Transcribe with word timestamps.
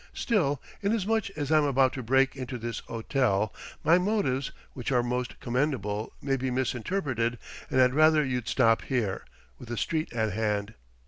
Still, 0.15 0.59
inasmuch 0.81 1.29
as 1.37 1.51
I'm 1.51 1.63
about 1.65 1.93
to 1.93 2.01
break 2.01 2.35
into 2.35 2.57
this 2.57 2.81
hôtel, 2.89 3.51
my 3.83 3.99
motives, 3.99 4.51
which 4.73 4.91
are 4.91 5.03
most 5.03 5.39
commendable, 5.39 6.11
may 6.23 6.37
be 6.37 6.49
misinterpreted, 6.49 7.37
and 7.69 7.79
I'd 7.79 7.93
rather 7.93 8.25
you'd 8.25 8.47
stop 8.47 8.81
here, 8.81 9.25
with 9.59 9.69
the 9.69 9.77
street 9.77 10.11
at 10.11 10.33
hand. 10.33 10.73